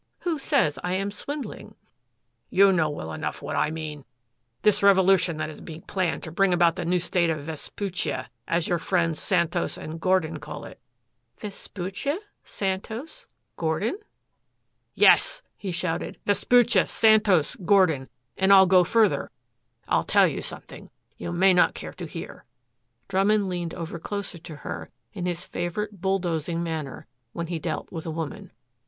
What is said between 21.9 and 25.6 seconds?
to hear." Drummond leaned over closer to her in his